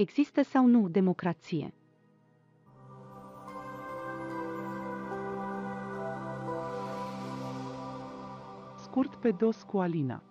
[0.00, 1.74] Există sau nu democrație?
[8.76, 10.22] Scurt pe dos cu Alina.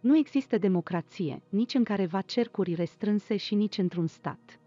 [0.00, 4.60] Nu există democrație, nici în careva cercuri restrânse și nici într-un stat.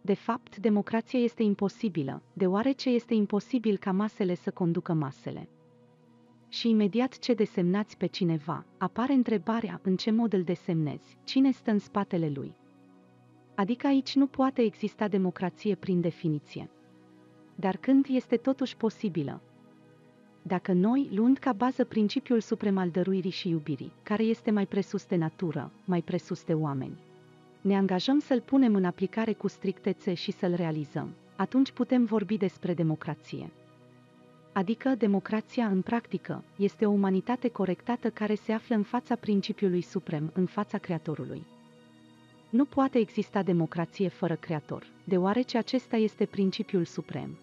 [0.00, 5.48] De fapt, democrația este imposibilă, deoarece este imposibil ca masele să conducă masele.
[6.54, 11.70] Și imediat ce desemnați pe cineva, apare întrebarea în ce mod îl desemnezi, cine stă
[11.70, 12.54] în spatele lui.
[13.54, 16.70] Adică aici nu poate exista democrație prin definiție.
[17.54, 19.40] Dar când este totuși posibilă,
[20.42, 25.06] dacă noi, luând ca bază principiul suprem al dăruirii și iubirii, care este mai presus
[25.06, 26.98] de natură, mai presus de oameni,
[27.60, 32.74] ne angajăm să-l punem în aplicare cu strictețe și să-l realizăm, atunci putem vorbi despre
[32.74, 33.50] democrație.
[34.54, 40.30] Adică democrația în practică este o umanitate corectată care se află în fața principiului suprem,
[40.34, 41.44] în fața Creatorului.
[42.50, 47.38] Nu poate exista democrație fără Creator, deoarece acesta este principiul suprem,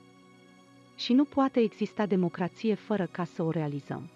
[0.95, 4.09] și nu poate exista democrație fără ca să o realizăm.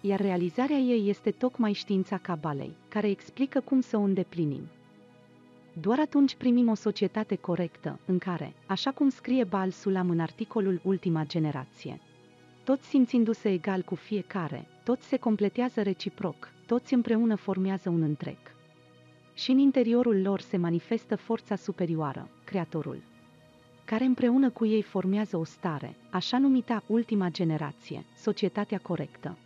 [0.00, 4.62] Iar realizarea ei este tocmai știința cabalei, care explică cum să o îndeplinim.
[5.80, 10.80] Doar atunci primim o societate corectă, în care, așa cum scrie Bal Sulam în articolul
[10.84, 12.00] Ultima generație,
[12.64, 18.38] toți simțindu-se egal cu fiecare, toți se completează reciproc, toți împreună formează un întreg.
[19.34, 23.02] Și în interiorul lor se manifestă forța superioară, Creatorul
[23.84, 29.36] care împreună cu ei formează o stare, așa numita ultima generație, societatea corectă.